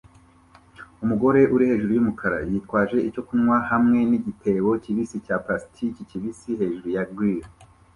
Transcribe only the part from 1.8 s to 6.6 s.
yumukara yitwaje icyo kunywa hamwe nigitebo kibisi cya plastiki kibisi